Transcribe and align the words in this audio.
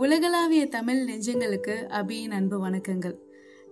உலகளாவிய 0.00 0.66
தமிழ் 0.66 0.98
நெஞ்சங்களுக்கு 1.08 1.74
அபியின் 1.98 2.30
அன்பு 2.30 2.56
வணக்கங்கள். 2.66 3.14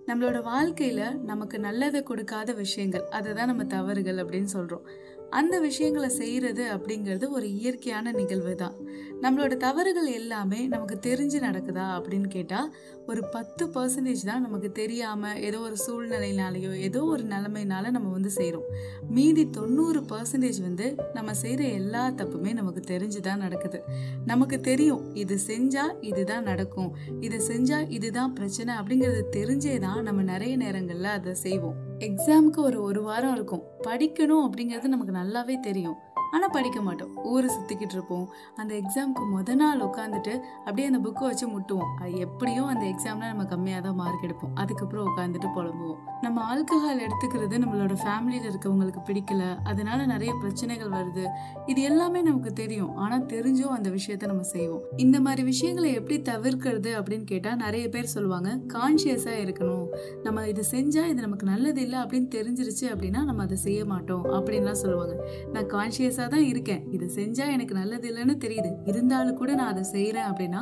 நம்மளோட 0.07 0.37
வாழ்க்கையில 0.47 1.01
நமக்கு 1.21 1.59
நல்லதை 1.59 2.03
கொடுக்காத 2.03 2.53
விஷயங்கள் 2.53 3.05
அதை 3.09 3.33
தான் 3.33 3.45
நம்ம 3.45 3.63
தவறுகள் 3.63 4.15
அப்படின்னு 4.15 4.49
சொல்றோம். 4.53 4.87
அந்த 5.29 5.59
விஷயங்களை 5.59 6.09
செய்கிறது 6.09 6.63
அப்படிங்கிறது 6.71 7.29
ஒரு 7.29 7.47
இயற்கையான 7.47 8.11
நிகழ்வு 8.11 8.55
தான் 8.55 8.75
நம்மளோட 9.23 9.57
தவறுகள் 9.57 10.05
எல்லாமே 10.05 10.67
நமக்கு 10.67 10.99
தெரிஞ்சு 10.99 11.39
நடக்குதா 11.39 11.85
அப்படின்னு 11.97 12.27
கேட்டால் 12.27 12.69
ஒரு 13.05 13.21
பத்து 13.31 13.65
பர்சன்டேஜ் 13.67 14.23
தான் 14.25 14.41
நமக்கு 14.41 14.71
தெரியாமல் 14.71 15.35
ஏதோ 15.35 15.59
ஒரு 15.59 15.75
சூழ்நிலையினாலேயோ 15.75 16.71
ஏதோ 16.77 17.03
ஒரு 17.03 17.23
நிலைமைனால 17.23 17.91
நம்ம 17.91 18.11
வந்து 18.11 18.29
செய்கிறோம் 18.29 18.67
மீதி 19.09 19.49
தொண்ணூறு 19.49 20.01
பர்சன்டேஜ் 20.09 20.61
வந்து 20.61 20.95
நம்ம 21.13 21.33
செய்கிற 21.33 21.63
எல்லா 21.63 22.11
தப்புமே 22.11 22.53
நமக்கு 22.53 22.79
தெரிஞ்சு 22.79 23.19
தான் 23.19 23.37
நடக்குது. 23.37 23.79
நமக்கு 24.25 24.61
தெரியும் 24.61 25.13
இது 25.13 25.39
செஞ்சால் 25.47 25.93
இதுதான் 26.01 26.43
நடக்கும். 26.43 26.95
இது 27.19 27.39
செஞ்சால் 27.47 27.89
இதுதான் 27.89 28.33
பிரச்சனை 28.33 28.75
அப்படிங்கிறது 28.75 29.23
தெரிஞ்சே 29.31 29.79
தான் 29.79 30.03
நம்ம 30.03 30.21
நிறைய 30.21 30.57
நேரங்களில் 30.57 31.03
அதை 31.03 31.33
செய்வோம். 31.35 31.86
எக்ஸாமுக்கு 31.99 32.57
ஒரு 32.57 32.81
ஒரு 32.81 33.01
வாரம் 33.01 33.33
இருக்கும். 33.33 33.63
படிக்கணும் 33.87 34.49
அப்படிங்கிறது 34.49 34.87
நமக்கு 34.87 35.13
நல்லாவே 35.13 35.59
தெரியும். 35.59 35.95
ஆனால் 36.31 36.49
படிக்க 36.49 36.81
மாட்டோம். 36.81 37.15
ஊரை 37.23 37.49
சுற்றிக்கிட்டு 37.55 37.95
இருப்போம். 37.97 38.33
அந்த 38.55 38.75
எக்ஸாமுக்கு 38.75 39.23
முத 39.35 39.55
நாள் 39.55 39.79
உட்காந்துட்டு 39.79 40.39
அப்படியே 40.57 40.87
அந்த 40.87 41.09
புக்கை 41.09 41.23
வச்சு 41.23 41.47
முட்டுவோம். 41.47 41.91
அது 41.99 42.15
எப்படியும் 42.17 42.65
அந்த 42.65 42.85
எக்ஸாமில் 42.85 43.33
நம்ம 43.33 43.43
கம்மியாக 43.43 43.81
தான் 43.81 43.95
மார்க் 43.95 44.25
எடுப்போம். 44.25 44.53
அதுக்கப்புறம் 44.55 45.07
உட்காந்துட்டு 45.07 45.49
புலம்புவோம். 45.55 45.99
நம்ம 46.21 46.55
ஆல்கஹால் 46.55 47.03
எடுத்துக்கிறது 47.07 47.55
நம்மளோட 47.63 47.95
ஃபேமிலியில் 48.03 48.47
இருக்கவங்களுக்கு 48.49 49.01
பிடிக்கல. 49.05 49.43
அதனால 49.63 50.05
நிறைய 50.05 50.33
பிரச்சனைகள் 50.39 50.89
வருது. 50.89 51.25
இது 51.65 51.81
எல்லாமே 51.81 52.21
நமக்கு 52.21 52.53
தெரியும். 52.53 52.95
ஆனால் 52.95 53.25
தெரிஞ்சும் 53.25 53.75
அந்த 53.77 53.89
விஷயத்த 53.89 54.25
நம்ம 54.25 54.41
செய்வோம். 54.41 54.81
இந்த 54.95 55.19
மாதிரி 55.19 55.43
விஷயங்களை 55.43 55.93
எப்படி 55.93 56.21
தவிர்க்கிறது 56.21 56.91
அப்படின்னு 56.99 57.23
கேட்டால் 57.23 57.55
நிறைய 57.55 57.89
பேர் 57.89 58.05
சொல்லுவாங்க 58.05 58.49
கான்ஷியஸாக 58.67 59.43
இருக்கணும். 59.45 59.85
நம்ம 60.23 60.47
இது 60.47 60.63
செஞ்சால் 60.71 61.09
இது 61.11 61.21
நமக்கு 61.21 61.45
நல்லது 61.45 61.81
இல்லை 61.81 61.99
அப்படின்னு 61.99 62.29
தெரிஞ்சிருச்சு 62.37 62.85
அப்படின்னா 62.93 63.23
நம்ம 63.23 63.43
அதை 63.43 63.57
செய்ய 63.57 63.85
மாட்டோம். 63.85 64.25
அப்படின்லாம் 64.25 64.71
சொல்லுவாங்க. 64.71 65.15
நான் 65.53 65.69
கான்ஷியஸாக 66.17 66.33
தான் 66.35 66.47
இருக்கேன். 66.51 66.83
இதை 66.95 67.07
செஞ்சால் 67.17 67.53
எனக்கு 67.55 67.73
நல்லது 67.79 68.05
இல்லைன்னு 68.11 68.35
தெரியுது. 68.45 68.71
இருந்தாலும் 68.89 69.39
கூட 69.41 69.51
நான் 69.59 69.71
அதை 69.73 69.83
செய்கிறேன் 69.95 70.27
அப்படின்னா 70.31 70.61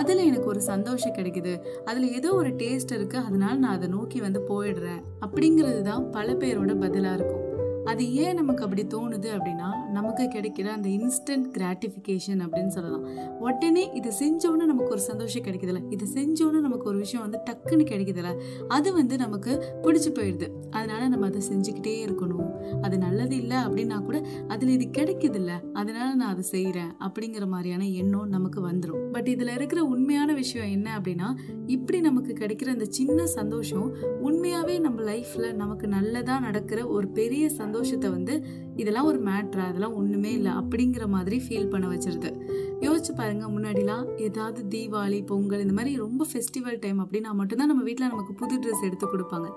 அதில் 0.00 0.26
எனக்கு 0.30 0.50
ஒரு 0.54 0.60
சந்தோஷம் 0.72 1.16
கிடைக்குது. 1.18 1.54
அதில் 1.90 2.06
ஏதோ 2.18 2.30
ஒரு 2.40 2.50
டேஸ்ட் 2.62 2.96
இருக்குது 2.98 3.24
அதனால 3.28 3.54
நான் 3.64 3.76
அதை 3.78 3.88
நோக்கி 3.96 4.20
வந்து 4.26 4.42
போயிடுறேன். 4.50 5.02
அப்படிங்கிறது 5.26 5.82
தான் 5.90 6.04
பல 6.10 6.28
பேரோட 6.42 6.74
பதிலாக 6.84 7.18
இருக்கும். 7.18 7.41
அது 7.84 8.14
ஏன் 8.14 8.34
நமக்கு 8.34 8.64
அப்படி 8.64 8.84
தோணுது 8.84 9.28
அப்படின்னா 9.28 9.88
நமக்கு 9.90 10.22
கிடைக்கிற 10.22 10.64
அந்த 10.64 10.88
இன்ஸ்டன்ட் 10.88 11.46
கிராட்டிஃபிகேஷன் 11.58 12.42
அப்படின்னு 12.44 12.66
சொல்லலாம். 12.66 13.04
உடனே 13.38 13.90
இது 13.94 14.10
செஞ்சோன்னு 14.10 14.64
நமக்கு 14.64 14.90
ஒரு 14.90 15.00
சந்தோஷம் 15.00 15.42
கிடைக்குதுல்ல. 15.42 15.92
இது 15.92 16.06
செஞ்சோன்னு 16.14 16.60
நமக்கு 16.60 16.84
ஒரு 16.84 16.98
விஷயம் 16.98 17.30
வந்து 17.30 17.52
டக்குன்னு 17.52 17.84
கிடைக்குதுல்ல. 17.84 18.40
அது 18.68 18.92
வந்து 18.92 19.16
நமக்கு 19.16 19.64
பிடிச்சி 19.82 20.10
போயிடுது. 20.14 20.48
அதனால 20.70 21.08
நம்ம 21.08 21.26
அதை 21.26 21.42
செஞ்சுக்கிட்டே 21.48 21.94
இருக்கணும். 22.08 22.78
அது 22.80 22.98
நல்லது 22.98 23.36
இல்லை 23.36 23.56
அப்படின்னா 23.56 24.04
கூட 24.04 24.22
அதில் 24.48 24.80
இது 24.80 25.02
கிடைக்குதுல்ல. 25.02 25.72
அதனால 25.72 26.14
நான் 26.14 26.28
அதை 26.28 26.42
செய்கிறேன் 26.42 26.92
அப்படிங்கிற 27.00 27.46
மாதிரியான 27.46 27.88
எண்ணம் 27.88 28.28
நமக்கு 28.28 28.68
வந்துடும் 28.68 29.10
பட் 29.12 29.28
இதில் 29.28 29.54
இருக்கிற 29.54 29.82
உண்மையான 29.84 30.32
விஷயம் 30.32 30.70
என்ன 30.70 31.00
அப்படின்னா 31.00 31.34
இப்படி 31.66 32.00
நமக்கு 32.00 32.32
கிடைக்கிற 32.32 32.66
அந்த 32.66 32.84
சின்ன 32.84 33.26
சந்தோஷம் 33.26 33.94
உண்மையாகவே 34.20 34.78
நம்ம 34.78 35.02
லைஃப்பில் 35.02 35.52
நமக்கு 35.52 35.88
நல்லதாக 35.88 36.40
நடக்கிற 36.40 36.86
ஒரு 36.86 37.08
பெரிய 37.08 37.48
சந்தோஷம் 37.48 37.70
சந்தோஷத்தை 37.72 38.08
வந்து 38.10 38.34
இதெல்லாம் 38.76 39.06
ஒரு 39.10 39.18
மேட்ரா 39.18 39.62
அதெல்லாம் 39.68 39.94
ஒன்றுமே 40.00 40.30
இல்லை 40.32 40.52
அப்படிங்கிற 40.52 41.04
மாதிரி 41.06 41.36
ஃபீல் 41.44 41.70
பண்ண 41.70 41.86
வச்சிருது. 41.88 42.30
யோசிச்சு 42.86 43.12
பாருங்க 43.18 43.44
முன்னாடிலாம் 43.54 44.04
ஏதாவது 44.26 44.60
தீபாவளி 44.72 45.18
பொங்கல் 45.30 45.62
இந்த 45.64 45.74
மாதிரி 45.78 45.92
ரொம்ப 46.04 46.22
ஃபெஸ்டிவல் 46.30 46.78
டைம் 46.84 47.00
அப்படின்னா 47.04 47.30
மட்டும்தான் 47.40 47.70
நம்ம 47.72 47.82
வீட்டில் 47.88 48.10
நமக்கு 48.12 48.32
புது 48.40 48.54
ட்ரெஸ் 48.62 48.82
எடுத்து 48.88 49.06
கொடுப்பாங்க. 49.12 49.48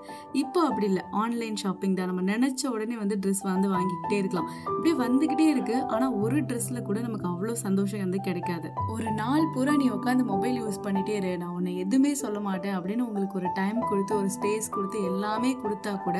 இப்போ 0.42 0.60
அப்படி 0.68 0.86
இல்லை. 0.90 1.02
ஆன்லைன் 1.22 1.56
ஷாப்பிங் 1.62 1.96
தான். 1.98 2.10
நம்ம 2.10 2.22
நினச்ச 2.32 2.62
உடனே 2.74 2.96
வந்து 3.02 3.16
ட்ரெஸ் 3.22 3.42
வந்து 3.48 3.70
வாங்கிக்கிட்டே 3.74 4.18
இருக்கலாம். 4.22 4.48
அப்படியே 4.74 4.94
வந்துக்கிட்டே 5.04 5.46
இருக்கு. 5.54 5.76
ஆனால் 5.94 6.14
ஒரு 6.24 6.38
ட்ரெஸ்ல 6.50 6.82
கூட 6.88 7.00
நமக்கு 7.06 7.26
அவ்வளோ 7.32 7.56
சந்தோஷம் 7.64 8.04
வந்து 8.04 8.20
கிடைக்காது. 8.28 8.70
ஒரு 8.94 9.08
நாள் 9.20 9.48
பூரா 9.56 9.74
நீ 9.82 9.88
உட்காந்து 9.96 10.26
மொபைல் 10.32 10.56
யூஸ் 10.62 10.80
பண்ணிட்டே 10.86 11.16
இரு. 11.20 11.32
நான் 11.42 11.54
உன்னை 11.58 11.74
எதுவுமே 11.84 12.12
சொல்ல 12.22 12.38
மாட்டேன் 12.48 12.76
அப்படின்னு 12.78 13.06
உங்களுக்கு 13.08 13.38
ஒரு 13.42 13.50
டைம் 13.60 13.80
கொடுத்து 13.90 14.14
ஒரு 14.20 14.30
ஸ்பேஸ் 14.36 14.72
கொடுத்து 14.76 15.00
எல்லாமே 15.10 15.52
கொடுத்தா 15.64 15.94
கூட 16.06 16.18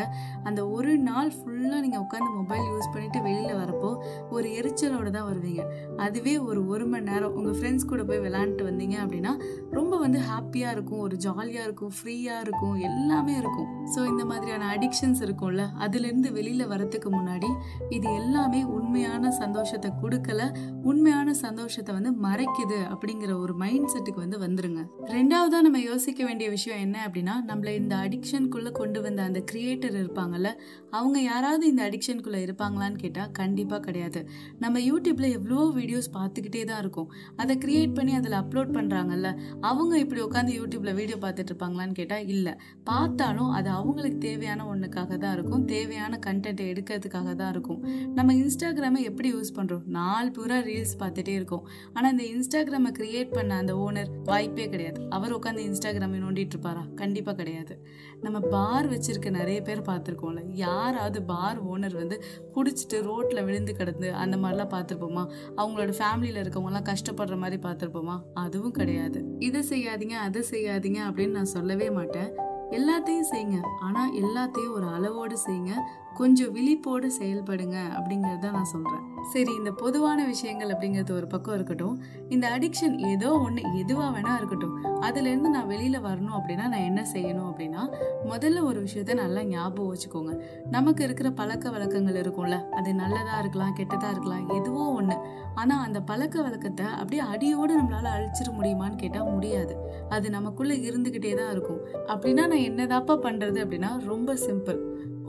அந்த 0.49 0.61
ஒரு 0.77 0.93
நாள் 1.09 1.33
ஃபுல்லாக 1.37 1.81
நீங்கள் 1.87 2.05
உட்காந்து 2.07 2.31
மொபைல் 2.41 2.67
யூஸ் 2.73 2.93
பண்ணிட்டு 2.95 3.21
வெளியில் 3.29 3.61
வரப்போ 3.63 3.93
ஒரு 4.37 4.49
எரிச்சலோட 4.59 5.09
தான் 5.19 5.29
வருவீங்க. 5.31 5.63
அதுவே 6.07 6.37
ஒரு 6.49 6.61
ஒரு 6.73 6.85
மணி 6.97 7.09
நேரம் 7.11 7.35
உங்கள் 7.39 7.57
ஃப்ரெண்ட்ஸ் 7.59 7.89
கூட 7.93 8.03
போய் 8.11 8.23
விளாண்டுட்டு 8.27 8.69
வந்தீங்க 8.71 8.97
அப்படின்னா 9.05 9.33
ரொம்ப 9.79 9.95
வந்து 10.05 10.19
ஹாப்பியாக 10.29 10.75
இருக்கும் 10.77 11.03
ஒரு 11.07 11.17
ஜாலியாக 11.25 11.67
இருக்கும் 11.69 11.93
ஃப்ரீயாக 11.97 12.45
இருக்கும் 12.45 12.77
எல்லாமே 12.89 13.35
இருக்கும். 13.41 13.69
ஸோ 13.95 14.01
இந்த 14.13 14.23
மாதிரியான 14.31 14.69
அடிக்ஷன்ஸ் 14.77 15.21
இருக்கும்ல 15.27 15.65
அதுலேருந்து 15.85 16.31
வெளியில் 16.37 16.71
வரத்துக்கு 16.73 17.09
முன்னாடி 17.17 17.51
இது 17.97 18.09
எல்லாமே 18.21 18.61
உண்மையான 18.77 19.33
சந்தோஷத்தை 19.41 19.91
கொடுக்கல 20.03 20.43
உண்மையான 20.91 21.35
சந்தோஷத்தை 21.45 21.93
வந்து 21.99 22.13
மறைக்குது 22.27 22.81
அப்படிங்கிற 22.93 23.33
ஒரு 23.45 23.55
மைண்ட் 23.63 23.91
செட்டுக்கு 23.95 24.25
வந்து 24.25 24.39
வந்துருங்க. 24.45 24.83
ரெண்டாவதாக 25.17 25.63
நம்ம 25.67 25.81
யோசிக்க 25.91 26.21
வேண்டிய 26.29 26.49
விஷயம் 26.57 26.83
என்ன 26.87 26.97
அப்படின்னா 27.07 27.35
நம்மளை 27.51 27.75
இந்த 27.83 27.95
அடிக்ஷனுக்குள்ளே 28.07 28.73
கொண்டு 28.81 29.01
வந்த 29.07 29.23
அந்த 29.29 29.43
கிரியேட்டர் 29.53 29.97
இருப்பாங்கல்ல 30.03 30.51
அவங்க 30.97 31.19
யாராவது 31.31 31.65
இந்த 31.73 31.83
அடிக்ஷனுக்குள்ளே 31.89 32.41
இருப்பாங்களான்னு 32.47 32.99
கேட்டால் 33.05 33.33
கண்டிப்பாக 33.41 33.83
கிடையாது. 33.87 34.23
நம்ம 34.65 34.77
யூடியூப்பில் 34.89 35.35
எவ்வளோ 35.39 35.61
வீடியோஸ் 35.79 36.11
பார்த்துக்கிட்டே 36.19 36.65
தான் 36.65 36.81
இருக்கும். 36.87 37.11
அதை 37.43 37.55
கிரியேட் 37.65 37.97
பண்ணி 37.99 38.15
அதில் 38.21 38.39
அப்லோட் 38.43 38.73
பண்ணுறாங்கல்ல 38.79 39.31
அவங்க 39.71 39.95
இப்படி 40.05 40.23
உட்காந்து 40.27 40.53
யூடியூப்ல 40.61 40.95
வீடியோ 41.01 41.19
பார்த்துட்டு 41.27 41.53
இருப்பாங்களான்னு 41.53 41.97
கேட்டால் 42.01 42.27
இல்லை. 42.35 42.55
பார்த்தாலும் 42.91 43.51
அது 43.59 43.71
அவங்களுக்கு 43.79 44.21
தேவையான 44.29 44.67
ஒன்றுக்காக 44.73 45.13
தான் 45.25 45.35
இருக்கும். 45.39 45.65
தேவையான 45.75 46.19
கண்டென்ட்டை 46.27 46.67
எடுக்கிறதுக்காக 46.73 47.31
தான் 47.43 47.53
இருக்கும். 47.55 47.81
நம்ம 48.19 48.35
இன்ஸ்டாகிராமை 48.43 49.01
எப்படி 49.11 49.29
யூஸ் 49.35 49.55
பண்ணுறோம் 49.59 49.85
நாலு 49.99 50.29
பூரா 50.37 50.59
ரீல்ஸ் 50.69 50.95
பார்த்துட்டே 51.03 51.35
இருக்கோம். 51.39 51.65
ஆனால் 51.95 52.11
இந்த 52.15 52.25
இன்ஸ்டாகிராமை 52.35 52.91
கிரியேட் 52.99 53.35
பண்ண 53.37 53.55
அந்த 53.63 53.75
ஓனர் 53.85 54.11
வாய்ப்பே 54.31 54.67
கிடையாது. 54.75 55.01
அவர் 55.17 55.35
உட்காந்து 55.39 55.63
இன்ஸ்டாகிராமை 55.69 56.19
நோண்டிட்டு 56.25 56.55
இருப்பாரா 56.57 56.83
கண்டிப்பாக 57.03 57.37
கிடையாது. 57.41 57.77
நம்ம 58.25 58.39
பார் 58.55 58.87
வச்சிருக்க 58.93 59.31
நிறைய 59.41 59.59
பேர் 59.69 59.83
பார்த்துருக்கோம்ல. 59.91 60.43
யாராவது 60.65 61.19
பார் 61.33 61.59
ஓனர் 61.73 61.97
வந்து 62.03 62.17
குடிச்சிட்டு 62.55 62.99
ரோட்டில் 63.09 63.45
விழுந்து 63.47 63.73
கிடந்து 63.81 64.09
அந்த 64.23 64.37
மாதிரிலாம் 64.43 64.73
பார்த்துருப்போமா? 64.75 65.25
அவங்களோட 65.61 65.93
ஃபேமிலியில் 66.01 66.41
இருக்கவங்கலாம் 66.77 66.97
கஷ்டப்படுற 67.17 67.39
மாதிரி 67.39 67.63
பார்த்துருப்போமா? 67.63 68.21
அதுவும் 68.35 68.71
கிடையாது. 68.71 69.37
இதை 69.39 69.61
செய்யாதீங்க 69.69 70.13
அதை 70.13 70.45
செய்யாதீங்க 70.51 70.99
அப்படின்னு 71.09 71.31
நான் 71.31 71.45
சொல்லவே 71.45 71.91
மாட்டேன். 71.91 72.33
எல்லாத்தையும் 72.71 73.31
செய்யுங்க. 73.31 73.61
ஆனால் 73.81 74.13
எல்லாத்தையும் 74.13 74.73
ஒரு 74.73 74.87
அளவோடு 74.87 75.37
செய்யுங்க. 75.47 75.75
கொஞ்சம் 76.15 76.53
விழிப்போடு 76.53 77.11
செயல்படுங்க 77.19 77.77
அப்படிங்கிறத 77.97 78.51
நான் 78.53 78.65
சொல்கிறேன் 78.65 79.03
சரி 79.23 79.55
இந்த 79.55 79.71
பொதுவான 79.71 80.27
விஷயங்கள் 80.27 80.71
அப்படிங்கிறது 80.71 81.11
ஒரு 81.11 81.27
பக்கம் 81.27 81.55
இருக்கட்டும். 81.55 82.03
இந்த 82.29 82.59
அடிக்ஷன் 82.59 82.99
ஏதோ 82.99 83.33
ஒன்று 83.33 83.63
எதுவாக 83.79 84.21
வேணா 84.21 84.37
இருக்கட்டும். 84.37 84.85
அதுலேருந்து 84.85 85.49
நான் 85.49 85.67
வெளியில் 85.67 86.01
வரணும் 86.01 86.37
அப்படின்னா 86.39 86.65
நான் 86.69 86.87
என்ன 86.91 87.07
செய்யணும் 87.13 87.49
அப்படின்னா 87.51 87.83
முதல்ல 88.31 88.63
ஒரு 88.63 88.85
விஷயத்த 88.85 89.15
நல்லா 89.15 89.43
ஞாபகம் 89.43 89.95
வச்சுக்கோங்க. 89.95 90.43
நமக்கு 90.71 91.05
இருக்கிற 91.05 91.31
பழக்க 91.31 91.71
வழக்கங்கள் 91.71 92.21
இருக்கும்ல. 92.23 92.71
அது 92.71 92.95
நல்லதாக 92.95 93.39
இருக்கலாம் 93.39 93.77
கெட்டதாக 93.77 94.11
இருக்கலாம் 94.11 94.49
எதுவோ 94.49 94.93
ஒன்று 94.93 95.19
ஆனால் 95.61 95.83
அந்த 95.87 95.99
பழக்க 96.11 96.37
வழக்கத்தை 96.47 96.87
அப்படியே 97.01 97.23
அடியோடு 97.33 97.75
நம்மளால் 97.81 98.11
அழிச்சிட 98.17 98.49
முடியுமான்னு 98.59 99.03
கேட்டால் 99.03 99.31
முடியாது. 99.35 99.75
அது 100.17 100.27
நமக்குள்ளே 100.37 100.77
இருந்துக்கிட்டே 100.89 101.33
தான் 101.41 101.53
இருக்கும். 101.55 101.81
அப்படின்னா 102.13 102.45
நான் 102.53 102.67
என்னதாப்பா 102.71 103.17
பண்ணுறது 103.27 103.59
அப்படின்னா 103.65 103.91
ரொம்ப 104.13 104.37
சிம்பிள் 104.47 104.81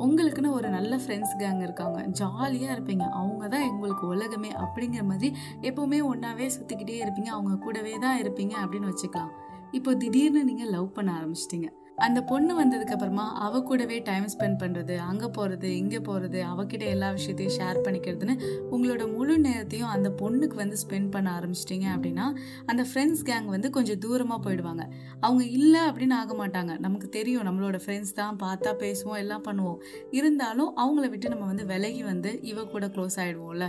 உங்களுக்குன்னு 0.05 0.49
ஒரு 0.57 0.67
நல்ல 0.69 0.93
ஃப்ரெண்ட்ஸ் 1.03 1.35
கேங் 1.39 1.61
இருக்காங்க. 1.61 1.99
ஜாலியாக 2.19 2.75
இருப்பீங்க. 2.75 3.05
அவங்க 3.19 3.43
தான் 3.53 3.67
எங்களுக்கு 3.69 4.03
உலகமே 4.07 4.51
அப்படிங்கிற 4.63 5.03
மாதிரி 5.11 5.29
எப்போவுமே 5.61 5.99
ஒன்றாவே 6.11 6.47
சுற்றிக்கிட்டே 6.57 6.97
இருப்பீங்க. 7.03 7.31
அவங்க 7.37 7.55
கூடவே 7.65 7.95
தான் 8.05 8.19
இருப்பீங்க 8.23 8.55
அப்படின்னு 8.63 8.91
வச்சுக்கலாம். 8.91 9.33
இப்போ 9.77 9.93
திடீர்னு 10.03 10.43
நீங்கள் 10.43 10.73
லவ் 10.75 10.95
பண்ண 10.97 11.09
ஆரம்பிச்சிட்டிங்க. 11.19 11.69
அந்த 12.05 12.19
பொண்ணு 12.21 12.53
வந்ததுக்கு 12.59 12.93
அப்புறமா 12.95 13.23
அவ 13.45 13.59
கூடவே 13.61 13.95
டைம் 13.99 14.25
ஸ்பெண்ட் 14.33 14.57
பண்ணுறது 14.63 14.95
அங்கே 15.05 15.27
போகிறது 15.27 15.69
இங்கே 15.77 15.99
போகிறது 15.99 16.39
அவகிட்ட 16.43 16.83
எல்லா 16.85 17.07
விஷயத்தையும் 17.11 17.55
ஷேர் 17.57 17.77
பண்ணிக்கிறதுன்னு 17.85 18.35
உங்களோட 18.73 19.03
முழு 19.13 19.35
நேரத்தையும் 19.37 19.89
அந்த 19.89 20.09
பொண்ணுக்கு 20.19 20.55
வந்து 20.55 20.77
ஸ்பெண்ட் 20.83 21.09
பண்ண 21.11 21.29
ஆரம்பிச்சிட்டிங்க 21.37 21.87
அப்படின்னா 21.93 22.25
அந்த 22.65 22.83
ஃப்ரெண்ட்ஸ் 22.89 23.23
கேங் 23.29 23.45
வந்து 23.45 23.69
கொஞ்சம் 23.69 23.99
தூரமாக 24.05 24.39
போயிடுவாங்க. 24.45 24.85
அவங்க 25.19 25.43
இல்லை 25.57 25.81
அப்படின்னு 25.89 26.15
ஆக 26.19 26.35
மாட்டாங்க. 26.41 26.77
நமக்கு 26.85 27.09
தெரியும் 27.09 27.47
நம்மளோட 27.47 27.79
ஃப்ரெண்ட்ஸ் 27.85 28.13
தான் 28.13 28.37
பார்த்தா 28.43 28.73
பேசுவோம் 28.83 29.19
எல்லாம் 29.23 29.43
பண்ணுவோம். 29.47 29.79
இருந்தாலும் 30.11 30.71
அவங்கள 30.83 31.09
விட்டு 31.09 31.33
நம்ம 31.33 31.45
வந்து 31.45 31.65
விலகி 31.65 32.03
வந்து 32.03 32.33
இவ 32.51 32.67
கூட 32.75 32.87
க்ளோஸ் 32.97 33.19
ஆகிடுவோம்ல 33.25 33.67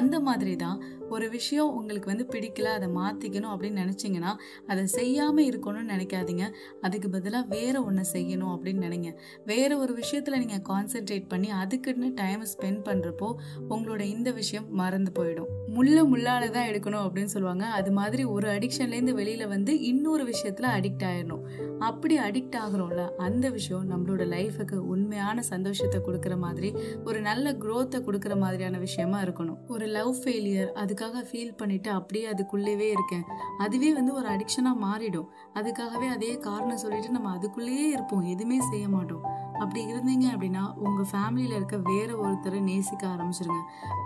அந்த 0.00 0.20
மாதிரி 0.20 0.56
தான் 0.56 0.78
ஒரு 1.10 1.28
விஷயம் 1.28 1.72
உங்களுக்கு 1.78 2.12
வந்து 2.14 2.28
பிடிக்கல 2.34 2.74
அதை 2.78 2.88
மாற்றிக்கணும் 2.98 3.52
அப்படின்னு 3.54 3.82
நினச்சிங்கன்னா 3.84 4.34
அதை 4.66 4.82
செய்யாமல் 4.98 5.48
இருக்கணும்னு 5.50 5.94
நினைக்காதீங்க. 5.94 6.44
அதுக்கு 6.82 7.08
பதிலாக 7.10 7.44
வே 7.54 7.64
வேறு 7.68 7.80
ஒன்று 7.88 8.02
செய்யணும் 8.12 8.52
அப்படின்னு 8.52 8.84
நினைங்க. 8.86 9.10
வேறு 9.50 9.74
ஒரு 9.78 9.92
விஷயத்தில் 9.94 10.38
நீங்கள் 10.42 10.62
கான்சென்ட்ரேட் 10.68 11.26
பண்ணி 11.32 11.48
அதுக்குன்னு 11.62 12.06
டைம் 12.20 12.42
ஸ்பெண்ட் 12.52 12.80
பண்ணுறப்போ 12.88 13.28
உங்களோட 13.72 14.02
இந்த 14.14 14.30
விஷயம் 14.38 14.66
மறந்து 14.80 15.10
போயிடும். 15.18 15.48
முள்ள 15.76 15.96
முள்ளால 16.10 16.44
தான் 16.54 16.68
எடுக்கணும் 16.70 17.04
அப்படின்னு 17.06 17.32
சொல்லுவாங்க. 17.34 17.64
அது 17.78 17.90
மாதிரி 17.98 18.22
ஒரு 18.34 18.46
அடிக்ஷன்லேருந்து 18.48 19.14
வெளியில் 19.18 19.46
வந்து 19.46 19.72
இன்னொரு 19.90 20.24
விஷயத்தில் 20.24 20.68
அடிக்ட் 20.76 21.04
ஆயிடணும். 21.08 21.42
அப்படி 21.88 22.14
அடிக்ட் 22.18 22.56
ஆகுறோம்ல 22.62 23.02
அந்த 23.26 23.46
விஷயம் 23.56 23.84
நம்மளோட 23.90 24.22
லைஃபுக்கு 24.34 24.78
உண்மையான 24.94 25.42
சந்தோஷத்தை 25.42 26.00
கொடுக்குற 26.06 26.36
மாதிரி 26.44 26.70
ஒரு 27.04 27.20
நல்ல 27.28 27.52
க்ரோத்தை 27.64 28.00
கொடுக்குற 28.06 28.36
மாதிரியான 28.44 28.78
விஷயமா 28.78 29.20
இருக்கணும். 29.26 29.58
ஒரு 29.74 29.86
லவ் 29.98 30.14
ஃபெயிலியர் 30.22 30.72
அதுக்காக 30.84 31.24
ஃபீல் 31.28 31.54
பண்ணிட்டு 31.56 31.90
அப்படியே 31.90 32.26
அதுக்குள்ளேயே 32.32 32.88
இருக்கேன். 32.96 33.26
அதுவே 33.66 33.92
வந்து 34.00 34.14
ஒரு 34.14 34.28
அடிக்ஷனாக 34.36 34.82
மாறிடும். 34.86 35.28
அதுக்காகவே 35.58 36.08
அதே 36.16 36.32
காரணம் 36.38 36.82
சொல்லிட்டு 36.84 37.10
நம்ம 37.10 37.30
அதுக்குள்ளேயே 37.58 37.86
இருப்போம். 37.90 38.22
எதுவுமே 38.22 38.58
செய்ய 38.70 38.88
மாட்டோம். 38.88 39.24
அப்படி 39.62 39.80
இருந்தீங்க 39.92 40.26
அப்படின்னா 40.34 40.64
உங்கள் 40.86 41.08
ஃபேமிலியில் 41.12 41.56
இருக்க 41.58 41.76
வேற 41.90 42.10
ஒருத்தரை 42.24 42.60
நேசிக்க 42.68 43.04
ஆரம்பிச்சிருங்க. 43.14 43.62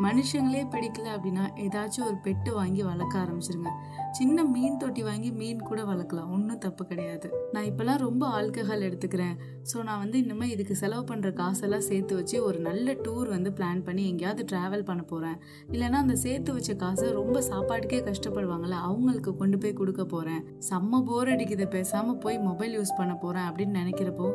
மனுஷங்களே 0.06 0.62
பிடிக்கல 0.74 1.08
அப்படின்னா 1.16 1.44
ஏதாச்சும் 1.64 2.06
ஒரு 2.08 2.18
பெட்டு 2.26 2.52
வாங்கி 2.58 2.82
வளர்க்க 2.82 3.24
ஆரம்பிச்சிருங்க. 3.24 3.72
சின்ன 4.18 4.44
மீன் 4.54 4.76
தொட்டி 4.76 5.02
வாங்கி 5.02 5.30
மீன் 5.40 5.60
கூட 5.68 5.80
வளர்க்கலாம். 5.90 6.30
ஒன்றும் 6.36 6.62
தப்பு 6.64 6.82
கிடையாது. 6.86 7.28
நான் 7.54 7.68
இப்போலாம் 7.70 8.00
ரொம்ப 8.06 8.22
ஆல்கஹால் 8.38 8.86
எடுத்துக்கிறேன். 8.88 9.36
ஸோ 9.70 9.82
நான் 9.88 10.02
வந்து 10.04 10.18
இனிமேல் 10.22 10.52
இதுக்கு 10.54 10.74
செலவு 10.82 11.04
பண்ணுற 11.10 11.32
காசெல்லாம் 11.32 11.86
சேர்த்து 11.88 12.12
வச்சு 12.20 12.36
ஒரு 12.48 12.58
நல்ல 12.68 12.96
டூர் 13.04 13.28
வந்து 13.34 13.52
பிளான் 13.60 13.82
பண்ணி 13.88 14.04
எங்கேயாவது 14.12 14.44
ட்ராவல் 14.52 14.86
பண்ண 14.90 15.02
போகிறேன் 15.12 15.38
இல்லைன்னா 15.72 16.00
அந்த 16.04 16.16
சேர்த்து 16.24 16.52
வச்ச 16.52 16.74
காசை 16.84 17.10
ரொம்ப 17.20 17.40
சாப்பாட்டுக்கே 17.50 18.00
கஷ்டப்படுவாங்கள்ல 18.08 18.78
அவங்களுக்கு 18.88 19.32
கொண்டு 19.42 19.58
போய் 19.58 19.78
கொடுக்க 19.82 20.04
போகிறேன் 20.14 20.42
செம்ம 20.70 21.02
போர் 21.10 21.32
அடிக்குது. 21.34 21.66
பேசாமல் 21.76 22.20
போய் 22.24 22.38
மொபைல் 22.48 22.76
யூஸ் 22.78 22.98
பண்ண 23.00 23.14
போகிறேன் 23.24 23.48
அப்படின்னு 23.48 23.80
நினைக்கிறப்போ 23.82 24.28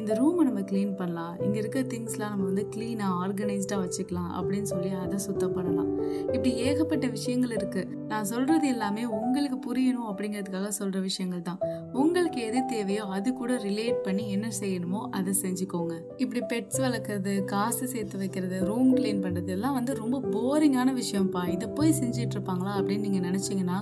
இந்த 0.00 0.12
ரூமை 0.20 0.42
நம்ம 0.48 0.61
க்ளீன் 0.70 0.94
பண்ணலாம். 1.00 1.34
இங்கே 1.44 1.58
இருக்க 1.62 1.80
திங்ஸ்லாம் 1.92 2.32
நம்ம 2.34 2.46
வந்து 2.50 2.64
க்ளீனாக 2.74 3.18
ஆர்கனைஸ்டாக 3.22 3.80
வச்சுக்கலாம் 3.84 4.30
அப்படின்னு 4.38 4.70
சொல்லி 4.72 4.90
அதை 5.04 5.18
சுத்தம் 5.26 5.56
பண்ணலாம். 5.56 5.90
இப்படி 6.34 6.52
ஏகப்பட்ட 6.68 7.06
விஷயங்கள் 7.16 7.54
இருக்குது 7.58 8.00
நான் 8.10 8.28
சொல்கிறது 8.32 8.66
எல்லாமே 8.74 9.02
உங்களுக்கு 9.18 9.58
புரியணும் 9.66 10.08
அப்படிங்கிறதுக்காக 10.10 10.70
சொல்கிற 10.78 11.00
விஷயங்கள் 11.08 11.44
தான். 11.48 11.60
உங்களுக்கு 12.00 12.40
எது 12.48 12.60
தேவையோ 12.72 13.04
அது 13.16 13.28
கூட 13.40 13.52
ரிலேட் 13.66 13.98
பண்ணி 14.06 14.24
என்ன 14.36 14.48
செய்யணுமோ 14.60 15.00
அதை 15.18 15.32
செஞ்சுக்கோங்க. 15.42 15.94
இப்படி 16.22 16.40
பெட்ஸ் 16.52 16.80
வளர்க்குறது 16.84 17.32
காசு 17.52 17.84
சேர்த்து 17.92 18.20
வைக்கிறது 18.22 18.58
ரூம் 18.70 18.92
க்ளீன் 18.98 19.22
பண்ணுறது 19.24 19.52
எல்லாம் 19.56 19.76
வந்து 19.78 19.94
ரொம்ப 20.02 20.20
போரிங்கான 20.34 20.88
விஷயம்ப்பா. 21.00 21.44
இதை 21.54 21.68
போய் 21.78 21.98
செஞ்சுட்டு 22.00 22.36
இருப்பாங்களா 22.36 22.74
அப்படின்னு 22.80 23.06
நீங்கள் 23.08 23.26
நினச்சிங்கன்னா 23.28 23.78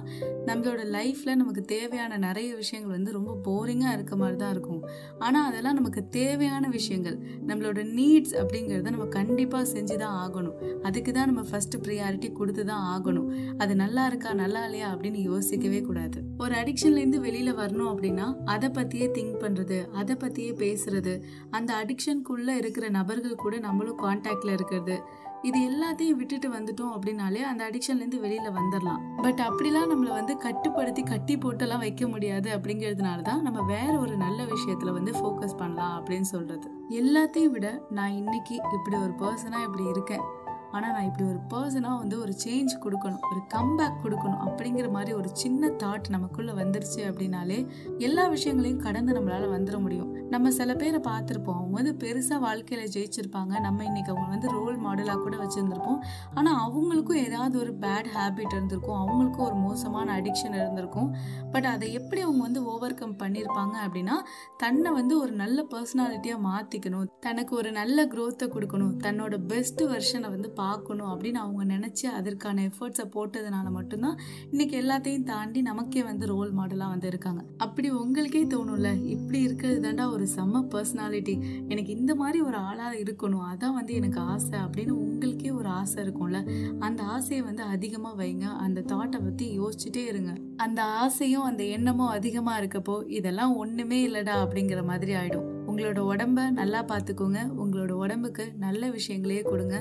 நம்மளோட 0.49 0.83
லைஃப்பில் 0.97 1.39
நமக்கு 1.43 1.65
தேவையான 1.75 2.19
நிறைய 2.27 2.51
விஷயங்கள் 2.63 2.97
வந்து 2.97 3.17
ரொம்ப 3.19 3.33
போரிங்காக 3.49 3.97
இருக்க 3.97 4.15
மாதிரி 4.23 4.39
தான் 4.45 4.55
இருக்கும். 4.57 4.83
ஆனால் 5.27 5.49
அதெல்லாம் 5.51 5.79
நமக்கு 5.81 6.03
தேவையான 6.19 6.70
விஷயங்கள் 6.71 7.17
நம்மளோட 7.49 7.81
நீட்ஸ் 7.99 8.35
அப்படிங்கிறத 8.41 8.91
நம்ம 8.97 9.07
கண்டிப்பாக 9.17 9.65
செஞ்சு 9.73 9.97
தான் 10.05 10.17
ஆகணும். 10.25 10.57
அதுக்கு 10.83 11.13
தான் 11.13 11.29
நம்ம 11.33 11.45
ஃபஸ்ட்டு 11.51 11.81
ப்ரியாரிட்டி 11.87 12.31
கொடுத்து 12.33 12.65
தான் 12.73 12.85
ஆகணும். 12.95 13.29
அது 13.59 13.75
நல்லா 13.83 14.05
இருக்கா 14.07 14.33
நல்லா 14.43 14.63
இல்லையா 14.65 14.89
அப்படின்னு 14.95 15.23
யோசிக்கவே 15.31 15.81
கூடாது. 15.81 16.19
ஒரு 16.45 16.55
அடிக்ஷன்லேருந்து 16.55 17.21
வெளியில் 17.27 17.59
வரணும் 17.63 17.91
அப்படின்னா 17.93 18.29
அதை 18.45 18.71
பற்றியே 18.79 19.09
திங்க் 19.19 19.41
பண்ணுறது 19.45 19.81
அதை 20.03 20.17
பற்றியே 20.17 20.53
பேசுறது 20.65 21.15
அந்த 21.51 21.71
அடிக்ஷனுக்குள்ளே 21.83 22.57
இருக்கிற 22.63 22.89
நபர்கள் 22.99 23.43
கூட 23.45 23.57
நம்மளும் 23.69 24.01
கான்டாக்டில் 24.05 24.57
இருக்கிறது 24.59 24.99
இது 25.43 25.59
எல்லாத்தையும் 25.61 26.17
விட்டுட்டு 26.17 26.49
வந்துட்டோம் 26.49 26.95
அப்படின்னாலே 26.95 27.43
அந்த 27.43 27.71
அடிக்ஷன்லேருந்து 27.71 28.21
வெளியில் 28.21 28.51
வந்துடலாம் 28.51 29.01
பட் 29.23 29.41
அப்படிலாம் 29.41 29.91
நம்மளை 29.91 30.11
வந்து 30.11 30.37
கட்டுப்படுத்தி 30.37 31.03
கட்டி 31.03 31.37
போட்டெல்லாம் 31.37 31.79
வைக்க 31.79 32.09
முடியாது 32.09 32.51
அப்படிங்கிறதுனால 32.51 33.23
தான் 33.23 33.43
நம்ம 33.43 33.63
வேற 33.63 33.99
ஒரு 33.99 34.17
நல்ல 34.17 34.45
விஷயத்தில் 34.45 34.93
வந்து 34.93 35.13
ஃபோக்கஸ் 35.13 35.57
பண்ணலாம் 35.57 35.95
அப்படின்னு 35.99 36.21
சொல்கிறது 36.21 36.69
எல்லாத்தையும் 36.89 37.51
விட 37.51 37.83
நான் 37.91 38.11
இன்னைக்கு 38.11 38.55
இப்படி 38.55 38.97
ஒரு 38.97 39.13
பர்சனாக 39.19 39.65
இப்படி 39.65 39.85
இருக்கேன். 39.85 40.25
ஆனால் 40.73 40.93
நான் 40.93 41.09
இப்படி 41.09 41.25
ஒரு 41.29 41.41
பர்சனாக 41.53 41.99
வந்து 41.99 42.17
ஒரு 42.21 42.33
சேஞ்ச் 42.45 42.75
கொடுக்கணும் 42.85 43.25
ஒரு 43.31 43.41
கம்பேக் 43.55 44.01
கொடுக்கணும் 44.03 44.43
அப்படிங்கிற 44.47 44.91
மாதிரி 44.91 45.13
ஒரு 45.13 45.31
சின்ன 45.33 45.71
தாட் 45.83 46.09
நமக்குள்ளே 46.09 46.53
வந்துருச்சு 46.53 47.01
அப்படின்னாலே 47.11 47.59
எல்லா 47.99 48.27
விஷயங்களையும் 48.27 48.83
கடந்து 48.87 49.15
நம்மளால் 49.19 49.55
வந்துட 49.57 49.81
முடியும். 49.81 50.11
நம்ம 50.29 50.51
சில 50.51 50.75
பேரை 50.75 51.01
பார்த்துருப்போம். 51.01 51.59
அவங்க 51.61 51.75
வந்து 51.81 51.95
பெருசாக 52.03 52.39
வாழ்க்கையில் 52.39 52.91
ஜெயிச்சிருப்பாங்க. 52.97 53.61
நம்ம 53.61 53.85
இன்னைக்கு 53.85 54.13
அவங்க 54.13 54.31
வந்து 54.31 54.49
ரோல் 54.49 54.79
மாடலாக 54.87 55.19
கூட 55.23 55.37
வச்சுருந்துருப்போம். 55.37 56.01
ஆனால் 56.35 56.59
அவங்களுக்கும் 56.65 57.23
ஏதாவது 57.27 57.59
ஒரு 57.59 57.73
பேட் 57.81 58.11
ஹேபிட் 58.17 58.55
இருந்திருக்கும். 58.57 59.01
அவங்களுக்கும் 59.03 59.47
ஒரு 59.49 59.55
மோசமான 59.55 60.21
அடிக்ஷன் 60.21 60.57
இருந்திருக்கும். 60.61 61.11
பட் 61.53 61.65
அதை 61.65 61.93
எப்படி 61.93 62.21
அவங்க 62.21 62.43
வந்து 62.43 62.63
ஓவர் 62.65 62.95
கம் 62.95 63.17
பண்ணியிருப்பாங்க 63.19 63.77
அப்படின்னா 63.87 64.17
தன்னை 64.57 64.93
வந்து 64.93 65.21
ஒரு 65.21 65.33
நல்ல 65.33 65.67
பர்சனாலிட்டியாக 65.75 66.41
மாற்றிக்கணும் 66.49 67.09
தனக்கு 67.21 67.57
ஒரு 67.57 67.73
நல்ல 67.73 68.07
க்ரோத்தை 68.07 68.49
கொடுக்கணும். 68.57 68.95
தன்னோட 69.07 69.37
பெஸ்ட் 69.47 69.83
வெர்ஷனை 69.83 70.31
வந்து 70.37 70.51
பார்க்கணும் 70.61 71.11
அப்படின்னு 71.13 71.41
அவங்க 71.43 71.65
நினச்சி 71.75 72.07
அதற்கான 72.19 72.65
எஃபர்ட்ஸை 72.69 73.07
போட்டதுனால 73.15 73.71
மட்டும்தான் 73.71 74.19
இன்னைக்கு 74.51 74.77
எல்லாத்தையும் 74.83 75.29
தாண்டி 75.33 75.63
நமக்கே 75.63 76.03
வந்து 76.03 76.27
ரோல் 76.27 76.53
மாடலாக 76.57 76.95
வந்து 76.95 77.07
இருக்காங்க. 77.07 77.43
அப்படி 77.57 77.91
உங்களுக்கே 77.91 78.45
தோணும்ல 78.45 78.91
இப்படி 79.07 79.41
இருக்கிறது 79.41 79.81
தாண்டா 79.87 80.07
ஒரு 80.13 80.27
செம்ம 80.37 80.65
பர்சனாலிட்டி 80.75 81.37
எனக்கு 81.69 81.93
இந்த 81.97 82.15
மாதிரி 82.15 82.41
ஒரு 82.41 82.57
ஆளாக 82.57 82.97
இருக்கணும் 82.97 83.47
அதான் 83.51 83.73
வந்து 83.73 83.95
எனக்கு 83.95 84.21
ஆசை 84.21 84.59
அப்படின்னு 84.67 84.95
உங்களுக்கே 85.05 85.51
ஒரு 85.51 85.69
ஆசை 85.69 85.99
இருக்கும்ல. 86.05 86.41
அந்த 86.79 87.03
ஆசையை 87.03 87.45
வந்து 87.45 87.63
அதிகமாக 87.63 88.25
வைங்க 88.25 88.47
அந்த 88.67 88.81
தாட்டை 88.81 89.21
பற்றி 89.25 89.47
யோசிச்சுட்டே 89.61 90.05
இருங்க. 90.09 90.33
அந்த 90.57 90.83
ஆசையும் 90.83 91.43
அந்த 91.43 91.63
எண்ணமும் 91.65 92.15
அதிகமாக 92.17 92.61
இருக்கப்போ 92.63 92.97
இதெல்லாம் 93.11 93.57
ஒன்றுமே 93.57 94.01
இல்லைடா 94.09 94.37
அப்படிங்கிற 94.45 94.83
மாதிரி 94.85 95.15
ஆயிடும். 95.15 95.49
உங்களோட 95.71 96.01
உடம்ப 96.13 96.51
நல்லா 96.51 96.81
பார்த்துக்கோங்க. 96.85 97.41
உங்களோட 97.63 97.93
உடம்புக்கு 98.05 98.45
நல்ல 98.59 98.91
விஷயங்களையே 98.91 99.43
கொடுங்க. 99.43 99.77